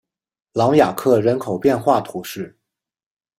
[0.53, 2.57] 朗雅克人口变化图示